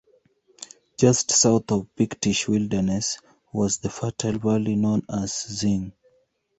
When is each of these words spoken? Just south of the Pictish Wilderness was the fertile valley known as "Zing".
Just 0.97 1.29
south 1.29 1.69
of 1.71 1.81
the 1.81 1.89
Pictish 2.07 2.47
Wilderness 2.47 3.19
was 3.53 3.77
the 3.77 3.89
fertile 3.91 4.39
valley 4.39 4.75
known 4.75 5.05
as 5.07 5.43
"Zing". 5.59 5.93